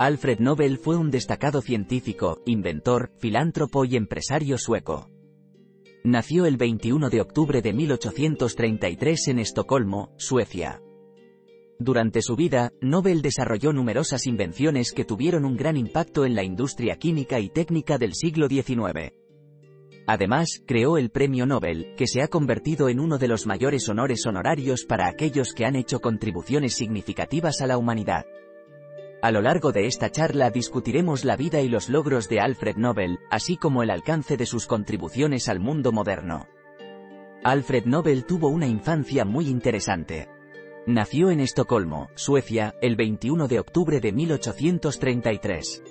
Alfred 0.00 0.38
Nobel 0.38 0.78
fue 0.78 0.96
un 0.96 1.10
destacado 1.10 1.60
científico, 1.60 2.40
inventor, 2.46 3.12
filántropo 3.18 3.84
y 3.84 3.96
empresario 3.96 4.56
sueco. 4.56 5.10
Nació 6.04 6.46
el 6.46 6.56
21 6.56 7.10
de 7.10 7.20
octubre 7.20 7.60
de 7.60 7.74
1833 7.74 9.28
en 9.28 9.38
Estocolmo, 9.40 10.14
Suecia. 10.16 10.80
Durante 11.78 12.22
su 12.22 12.34
vida, 12.34 12.72
Nobel 12.80 13.20
desarrolló 13.20 13.74
numerosas 13.74 14.26
invenciones 14.26 14.92
que 14.92 15.04
tuvieron 15.04 15.44
un 15.44 15.58
gran 15.58 15.76
impacto 15.76 16.24
en 16.24 16.34
la 16.34 16.44
industria 16.44 16.96
química 16.96 17.38
y 17.38 17.50
técnica 17.50 17.98
del 17.98 18.14
siglo 18.14 18.48
XIX. 18.48 19.12
Además, 20.06 20.62
creó 20.66 20.96
el 20.96 21.10
Premio 21.10 21.44
Nobel, 21.44 21.94
que 21.98 22.06
se 22.06 22.22
ha 22.22 22.28
convertido 22.28 22.88
en 22.88 23.00
uno 23.00 23.18
de 23.18 23.28
los 23.28 23.46
mayores 23.46 23.86
honores 23.90 24.24
honorarios 24.24 24.86
para 24.86 25.08
aquellos 25.08 25.52
que 25.52 25.66
han 25.66 25.76
hecho 25.76 26.00
contribuciones 26.00 26.72
significativas 26.72 27.60
a 27.60 27.66
la 27.66 27.76
humanidad. 27.76 28.24
A 29.22 29.32
lo 29.32 29.42
largo 29.42 29.70
de 29.70 29.86
esta 29.86 30.10
charla 30.10 30.50
discutiremos 30.50 31.26
la 31.26 31.36
vida 31.36 31.60
y 31.60 31.68
los 31.68 31.90
logros 31.90 32.30
de 32.30 32.40
Alfred 32.40 32.76
Nobel, 32.76 33.18
así 33.30 33.58
como 33.58 33.82
el 33.82 33.90
alcance 33.90 34.38
de 34.38 34.46
sus 34.46 34.66
contribuciones 34.66 35.50
al 35.50 35.60
mundo 35.60 35.92
moderno. 35.92 36.46
Alfred 37.44 37.84
Nobel 37.84 38.24
tuvo 38.24 38.48
una 38.48 38.66
infancia 38.66 39.26
muy 39.26 39.48
interesante. 39.48 40.28
Nació 40.86 41.30
en 41.30 41.40
Estocolmo, 41.40 42.08
Suecia, 42.14 42.74
el 42.80 42.96
21 42.96 43.46
de 43.46 43.60
octubre 43.60 44.00
de 44.00 44.10
1833. 44.10 45.82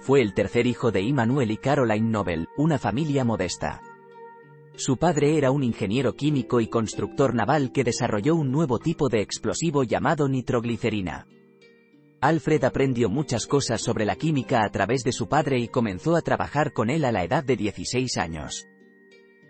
Fue 0.00 0.22
el 0.22 0.32
tercer 0.32 0.68
hijo 0.68 0.92
de 0.92 1.00
Immanuel 1.02 1.50
y 1.50 1.56
Caroline 1.56 2.08
Nobel, 2.08 2.46
una 2.56 2.78
familia 2.78 3.24
modesta. 3.24 3.80
Su 4.76 4.98
padre 4.98 5.36
era 5.36 5.50
un 5.50 5.64
ingeniero 5.64 6.14
químico 6.14 6.60
y 6.60 6.68
constructor 6.68 7.34
naval 7.34 7.72
que 7.72 7.82
desarrolló 7.82 8.36
un 8.36 8.52
nuevo 8.52 8.78
tipo 8.78 9.08
de 9.08 9.20
explosivo 9.20 9.82
llamado 9.82 10.28
nitroglicerina. 10.28 11.26
Alfred 12.26 12.64
aprendió 12.64 13.08
muchas 13.08 13.46
cosas 13.46 13.80
sobre 13.80 14.04
la 14.04 14.16
química 14.16 14.64
a 14.64 14.68
través 14.70 15.04
de 15.04 15.12
su 15.12 15.28
padre 15.28 15.60
y 15.60 15.68
comenzó 15.68 16.16
a 16.16 16.22
trabajar 16.22 16.72
con 16.72 16.90
él 16.90 17.04
a 17.04 17.12
la 17.12 17.22
edad 17.22 17.44
de 17.44 17.56
16 17.56 18.16
años. 18.16 18.66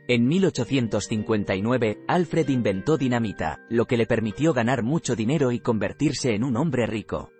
En 0.08 0.26
1859, 0.28 2.00
Alfred 2.06 2.48
inventó 2.50 2.98
dinamita, 2.98 3.60
lo 3.70 3.86
que 3.86 3.96
le 3.96 4.04
permitió 4.04 4.52
ganar 4.52 4.82
mucho 4.82 5.16
dinero 5.16 5.52
y 5.52 5.60
convertirse 5.60 6.34
en 6.34 6.44
un 6.44 6.58
hombre 6.58 6.84
rico. 6.84 7.30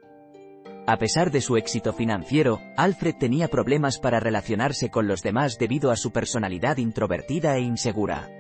A 0.87 0.97
pesar 0.97 1.31
de 1.31 1.42
su 1.42 1.59
éxito 1.59 1.92
financiero, 1.92 2.59
Alfred 2.79 3.17
tenía 3.20 3.48
problemas 3.48 3.98
para 3.98 4.20
relacionarse 4.20 4.89
con 4.89 5.07
los 5.07 5.20
demás 5.20 5.58
debido 5.58 5.91
a 5.91 5.97
su 5.97 6.13
personalidad 6.13 6.79
introvertida 6.79 7.58
e 7.58 7.61
insegura. 7.61 8.30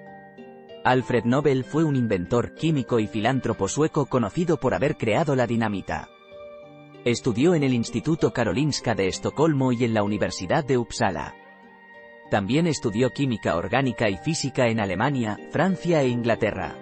Alfred 0.82 1.24
Nobel 1.24 1.64
fue 1.64 1.84
un 1.84 1.94
inventor 1.94 2.54
químico 2.54 3.00
y 3.00 3.06
filántropo 3.06 3.68
sueco 3.68 4.06
conocido 4.06 4.58
por 4.58 4.72
haber 4.72 4.96
creado 4.96 5.36
la 5.36 5.46
dinamita. 5.46 6.08
Estudió 7.06 7.54
en 7.54 7.62
el 7.62 7.72
Instituto 7.72 8.32
Karolinska 8.32 8.96
de 8.96 9.06
Estocolmo 9.06 9.70
y 9.70 9.84
en 9.84 9.94
la 9.94 10.02
Universidad 10.02 10.64
de 10.64 10.76
Uppsala. 10.76 11.36
También 12.32 12.66
estudió 12.66 13.10
química 13.10 13.54
orgánica 13.54 14.10
y 14.10 14.16
física 14.16 14.66
en 14.66 14.80
Alemania, 14.80 15.38
Francia 15.52 16.02
e 16.02 16.08
Inglaterra. 16.08 16.74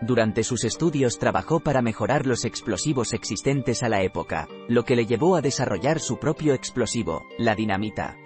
Durante 0.00 0.42
sus 0.42 0.64
estudios 0.64 1.20
trabajó 1.20 1.60
para 1.60 1.80
mejorar 1.80 2.26
los 2.26 2.44
explosivos 2.44 3.12
existentes 3.12 3.84
a 3.84 3.88
la 3.88 4.02
época, 4.02 4.48
lo 4.66 4.84
que 4.84 4.96
le 4.96 5.06
llevó 5.06 5.36
a 5.36 5.42
desarrollar 5.42 6.00
su 6.00 6.18
propio 6.18 6.52
explosivo, 6.52 7.24
la 7.38 7.54
dinamita. 7.54 8.16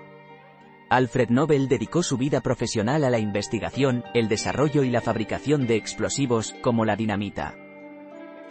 Alfred 0.89 1.29
Nobel 1.29 1.69
dedicó 1.69 2.03
su 2.03 2.17
vida 2.17 2.41
profesional 2.41 3.05
a 3.05 3.11
la 3.11 3.19
investigación, 3.19 4.05
el 4.15 4.29
desarrollo 4.29 4.85
y 4.85 4.91
la 4.91 5.03
fabricación 5.03 5.67
de 5.67 5.77
explosivos, 5.77 6.55
como 6.63 6.87
la 6.87 6.97
dinamita. 6.97 7.59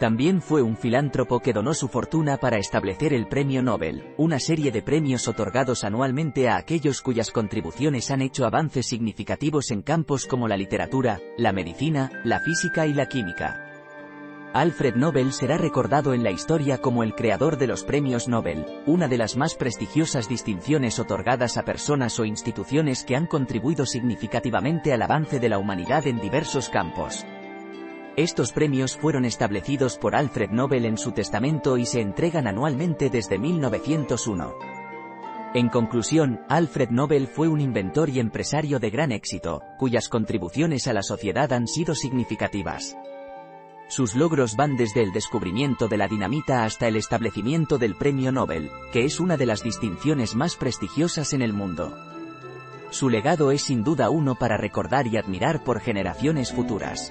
También 0.04 0.42
fue 0.42 0.60
un 0.60 0.76
filántropo 0.76 1.40
que 1.40 1.54
donó 1.54 1.72
su 1.72 1.88
fortuna 1.88 2.36
para 2.36 2.58
establecer 2.58 3.14
el 3.14 3.26
Premio 3.26 3.62
Nobel, 3.62 4.12
una 4.18 4.38
serie 4.38 4.70
de 4.70 4.82
premios 4.82 5.28
otorgados 5.28 5.82
anualmente 5.82 6.46
a 6.46 6.56
aquellos 6.56 7.00
cuyas 7.00 7.30
contribuciones 7.30 8.10
han 8.10 8.20
hecho 8.20 8.44
avances 8.44 8.84
significativos 8.84 9.70
en 9.70 9.80
campos 9.80 10.26
como 10.26 10.46
la 10.46 10.58
literatura, 10.58 11.22
la 11.38 11.54
medicina, 11.54 12.20
la 12.22 12.40
física 12.40 12.86
y 12.86 12.92
la 12.92 13.06
química. 13.06 13.64
Alfred 14.52 14.94
Nobel 14.94 15.32
será 15.32 15.56
recordado 15.56 16.12
en 16.12 16.22
la 16.22 16.32
historia 16.32 16.82
como 16.82 17.02
el 17.02 17.14
creador 17.14 17.56
de 17.56 17.66
los 17.66 17.82
premios 17.82 18.28
Nobel, 18.28 18.66
una 18.84 19.08
de 19.08 19.16
las 19.16 19.38
más 19.38 19.54
prestigiosas 19.54 20.28
distinciones 20.28 20.98
otorgadas 20.98 21.56
a 21.56 21.62
personas 21.62 22.20
o 22.20 22.26
instituciones 22.26 23.04
que 23.04 23.16
han 23.16 23.26
contribuido 23.26 23.86
significativamente 23.86 24.92
al 24.92 25.00
avance 25.00 25.40
de 25.40 25.48
la 25.48 25.56
humanidad 25.56 26.06
en 26.06 26.20
diversos 26.20 26.68
campos. 26.68 27.24
Estos 28.16 28.52
premios 28.52 28.96
fueron 28.96 29.24
establecidos 29.24 29.98
por 29.98 30.14
Alfred 30.14 30.50
Nobel 30.50 30.84
en 30.84 30.98
su 30.98 31.10
testamento 31.10 31.76
y 31.76 31.84
se 31.84 32.00
entregan 32.00 32.46
anualmente 32.46 33.10
desde 33.10 33.38
1901. 33.40 34.54
En 35.54 35.68
conclusión, 35.68 36.40
Alfred 36.48 36.90
Nobel 36.90 37.26
fue 37.26 37.48
un 37.48 37.60
inventor 37.60 38.10
y 38.10 38.20
empresario 38.20 38.78
de 38.78 38.90
gran 38.90 39.10
éxito, 39.10 39.62
cuyas 39.78 40.08
contribuciones 40.08 40.86
a 40.86 40.92
la 40.92 41.02
sociedad 41.02 41.52
han 41.52 41.66
sido 41.66 41.96
significativas. 41.96 42.96
Sus 43.88 44.14
logros 44.14 44.54
van 44.54 44.76
desde 44.76 45.02
el 45.02 45.12
descubrimiento 45.12 45.88
de 45.88 45.96
la 45.96 46.06
dinamita 46.06 46.64
hasta 46.64 46.86
el 46.86 46.94
establecimiento 46.94 47.78
del 47.78 47.96
Premio 47.96 48.30
Nobel, 48.30 48.70
que 48.92 49.04
es 49.04 49.18
una 49.18 49.36
de 49.36 49.46
las 49.46 49.64
distinciones 49.64 50.36
más 50.36 50.54
prestigiosas 50.54 51.32
en 51.32 51.42
el 51.42 51.52
mundo. 51.52 51.92
Su 52.90 53.10
legado 53.10 53.50
es 53.50 53.62
sin 53.62 53.82
duda 53.82 54.08
uno 54.08 54.36
para 54.36 54.56
recordar 54.56 55.08
y 55.08 55.16
admirar 55.16 55.64
por 55.64 55.80
generaciones 55.80 56.52
futuras. 56.52 57.10